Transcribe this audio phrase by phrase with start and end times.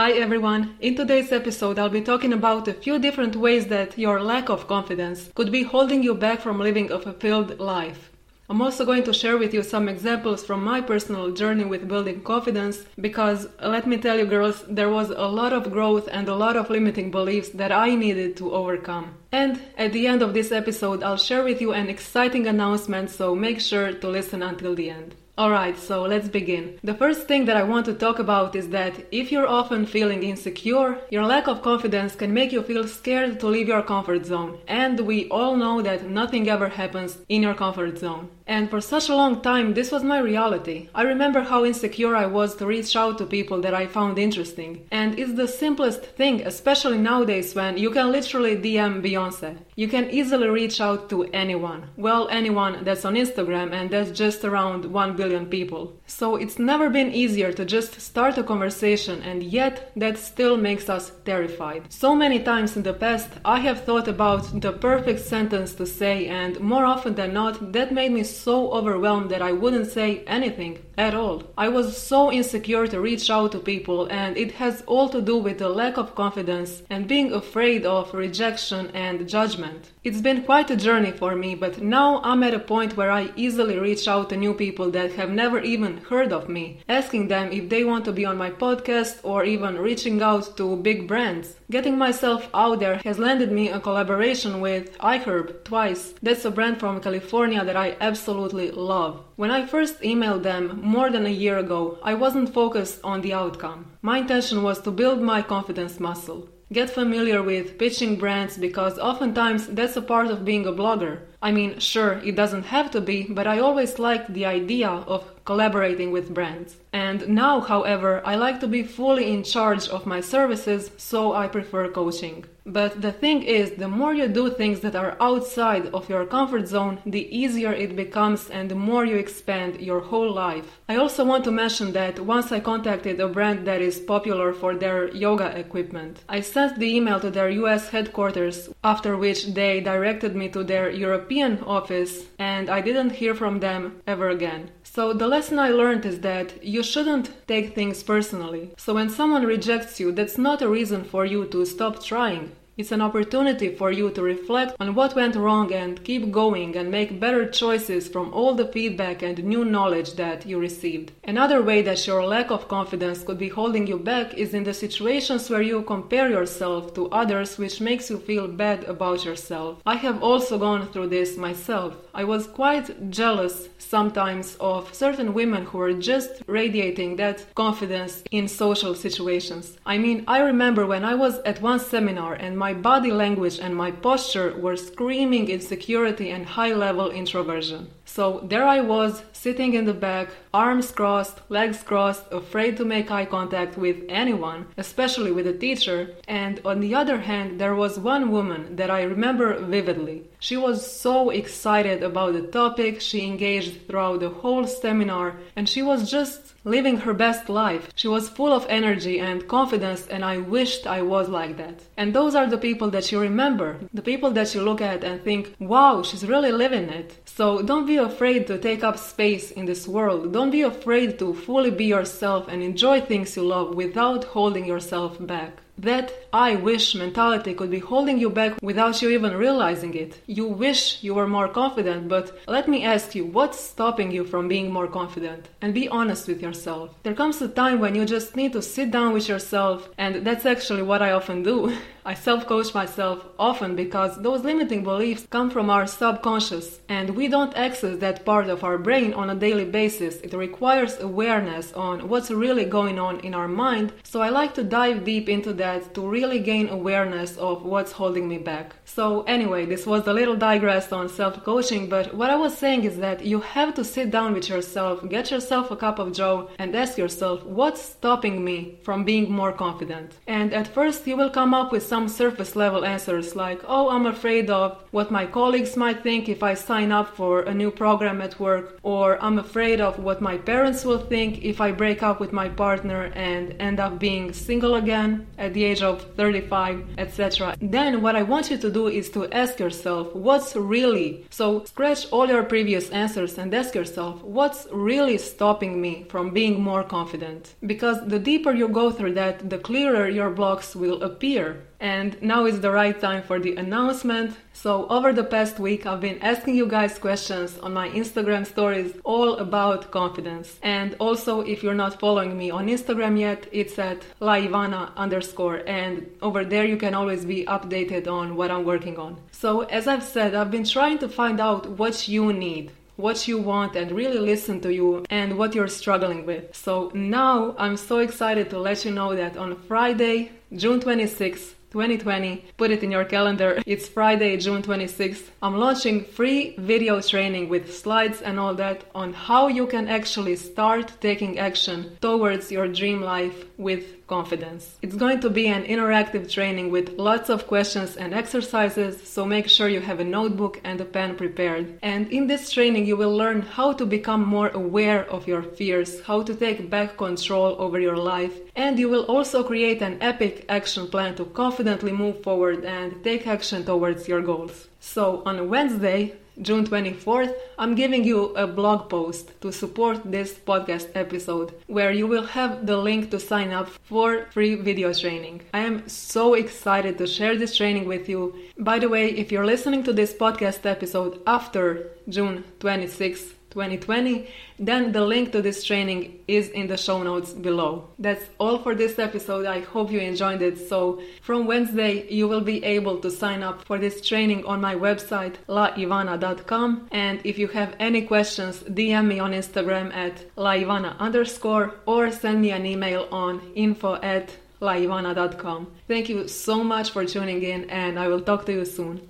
[0.00, 0.78] Hi everyone!
[0.80, 4.66] In today's episode, I'll be talking about a few different ways that your lack of
[4.66, 8.10] confidence could be holding you back from living a fulfilled life.
[8.48, 12.22] I'm also going to share with you some examples from my personal journey with building
[12.22, 16.34] confidence because let me tell you, girls, there was a lot of growth and a
[16.34, 19.16] lot of limiting beliefs that I needed to overcome.
[19.32, 23.34] And at the end of this episode, I'll share with you an exciting announcement, so
[23.34, 25.14] make sure to listen until the end.
[25.40, 26.78] Alright, so let's begin.
[26.84, 30.22] The first thing that I want to talk about is that if you're often feeling
[30.22, 34.58] insecure, your lack of confidence can make you feel scared to leave your comfort zone.
[34.68, 38.28] And we all know that nothing ever happens in your comfort zone.
[38.46, 40.88] And for such a long time, this was my reality.
[40.94, 44.88] I remember how insecure I was to reach out to people that I found interesting.
[44.90, 49.56] And it's the simplest thing, especially nowadays when you can literally DM Beyonce.
[49.76, 51.84] You can easily reach out to anyone.
[51.96, 55.92] Well, anyone that's on Instagram, and that's just around 1 billion people.
[56.06, 60.88] So it's never been easier to just start a conversation, and yet that still makes
[60.88, 61.92] us terrified.
[61.92, 66.26] So many times in the past, I have thought about the perfect sentence to say,
[66.26, 70.78] and more often than not, that made me so overwhelmed that I wouldn't say anything
[71.00, 71.42] at all.
[71.56, 75.38] I was so insecure to reach out to people, and it has all to do
[75.38, 79.92] with the lack of confidence and being afraid of rejection and judgment.
[80.04, 83.32] It's been quite a journey for me, but now I'm at a point where I
[83.34, 87.50] easily reach out to new people that have never even heard of me, asking them
[87.50, 91.56] if they want to be on my podcast or even reaching out to big brands.
[91.70, 96.14] Getting myself out there has landed me a collaboration with iHerb twice.
[96.22, 99.22] That's a brand from California that I absolutely love.
[99.36, 103.32] When I first emailed them more than a year ago, I wasn't focused on the
[103.32, 103.86] outcome.
[104.02, 106.48] My intention was to build my confidence muscle.
[106.72, 111.18] Get familiar with pitching brands because oftentimes that's a part of being a blogger.
[111.42, 115.24] I mean, sure, it doesn't have to be, but I always liked the idea of
[115.44, 116.76] collaborating with brands.
[116.92, 121.48] And now, however, I like to be fully in charge of my services, so I
[121.48, 122.44] prefer coaching.
[122.66, 126.68] But the thing is, the more you do things that are outside of your comfort
[126.68, 130.78] zone, the easier it becomes and the more you expand your whole life.
[130.88, 134.76] I also want to mention that once I contacted a brand that is popular for
[134.76, 140.36] their yoga equipment, I sent the email to their US headquarters, after which they directed
[140.36, 144.70] me to their European office, and I didn't hear from them ever again.
[144.84, 148.72] So the lesson I learned is that you shouldn't take things personally.
[148.76, 152.52] So when someone rejects you, that's not a reason for you to stop trying.
[152.80, 156.90] It's an opportunity for you to reflect on what went wrong and keep going and
[156.90, 161.12] make better choices from all the feedback and new knowledge that you received.
[161.24, 164.72] Another way that your lack of confidence could be holding you back is in the
[164.72, 169.82] situations where you compare yourself to others, which makes you feel bad about yourself.
[169.84, 171.94] I have also gone through this myself.
[172.14, 178.48] I was quite jealous sometimes of certain women who were just radiating that confidence in
[178.48, 179.76] social situations.
[179.84, 183.74] I mean, I remember when I was at one seminar and my body language and
[183.74, 187.90] my posture were screaming insecurity and high level introversion.
[188.04, 193.10] So there I was, sitting in the back, arms crossed, legs crossed, afraid to make
[193.10, 196.14] eye contact with anyone, especially with a teacher.
[196.26, 200.29] And on the other hand, there was one woman that I remember vividly.
[200.42, 205.82] She was so excited about the topic, she engaged throughout the whole seminar, and she
[205.82, 207.90] was just living her best life.
[207.94, 211.80] She was full of energy and confidence, and I wished I was like that.
[211.98, 215.22] And those are the people that you remember, the people that you look at and
[215.22, 217.18] think, wow, she's really living it.
[217.26, 220.32] So don't be afraid to take up space in this world.
[220.32, 225.18] Don't be afraid to fully be yourself and enjoy things you love without holding yourself
[225.20, 225.60] back.
[225.78, 230.20] That I wish mentality could be holding you back without you even realizing it.
[230.26, 234.46] You wish you were more confident, but let me ask you, what's stopping you from
[234.46, 235.48] being more confident?
[235.62, 236.90] And be honest with yourself.
[237.02, 240.46] There comes a time when you just need to sit down with yourself, and that's
[240.46, 241.76] actually what I often do.
[242.04, 247.28] I self coach myself often because those limiting beliefs come from our subconscious and we
[247.28, 250.16] don't access that part of our brain on a daily basis.
[250.22, 253.92] It requires awareness on what's really going on in our mind.
[254.02, 258.28] So I like to dive deep into that to really gain awareness of what's holding
[258.28, 258.74] me back.
[258.84, 262.84] So, anyway, this was a little digress on self coaching, but what I was saying
[262.84, 266.50] is that you have to sit down with yourself, get yourself a cup of joe,
[266.58, 270.18] and ask yourself, what's stopping me from being more confident?
[270.26, 274.06] And at first, you will come up with some surface level answers like, oh, I'm
[274.06, 278.20] afraid of what my colleagues might think if I sign up for a new program
[278.20, 282.20] at work, or I'm afraid of what my parents will think if I break up
[282.20, 287.56] with my partner and end up being single again at the age of 35, etc.
[287.60, 291.26] Then what I want you to do is to ask yourself, what's really?
[291.30, 296.60] So scratch all your previous answers and ask yourself, what's really stopping me from being
[296.60, 297.54] more confident?
[297.64, 301.64] Because the deeper you go through that, the clearer your blocks will appear.
[301.80, 304.36] And now is the right time for the announcement.
[304.52, 308.92] So, over the past week, I've been asking you guys questions on my Instagram stories
[309.02, 310.58] all about confidence.
[310.62, 315.39] And also, if you're not following me on Instagram yet, it's at laivana underscore.
[315.48, 319.16] And over there, you can always be updated on what I'm working on.
[319.32, 323.38] So, as I've said, I've been trying to find out what you need what you
[323.38, 326.54] want and really listen to you and what you're struggling with.
[326.54, 332.44] So now I'm so excited to let you know that on Friday, June 26th, 2020.
[332.56, 333.62] Put it in your calendar.
[333.64, 335.30] It's Friday, June 26th.
[335.42, 340.36] I'm launching free video training with slides and all that on how you can actually
[340.36, 344.76] start taking action towards your dream life with confidence.
[344.82, 349.48] It's going to be an interactive training with lots of questions and exercises, so make
[349.48, 351.78] sure you have a notebook and a pen prepared.
[351.80, 356.02] And in this training, you will learn how to become more aware of your fears,
[356.08, 360.44] how to take back control over your life, and you will also create an epic
[360.48, 361.24] action plan to
[361.60, 364.68] confidently move forward and take action towards your goals.
[364.80, 370.88] So on Wednesday, June 24th, I'm giving you a blog post to support this podcast
[370.94, 375.42] episode where you will have the link to sign up for free video training.
[375.52, 378.34] I am so excited to share this training with you.
[378.56, 384.92] By the way, if you're listening to this podcast episode after June 26th, 2020, then
[384.92, 387.88] the link to this training is in the show notes below.
[387.98, 389.46] That's all for this episode.
[389.46, 390.68] I hope you enjoyed it.
[390.68, 394.74] So, from Wednesday, you will be able to sign up for this training on my
[394.74, 396.88] website, laivana.com.
[396.90, 402.40] And if you have any questions, DM me on Instagram at laivana underscore or send
[402.40, 405.66] me an email on info at laivana.com.
[405.88, 409.09] Thank you so much for tuning in, and I will talk to you soon.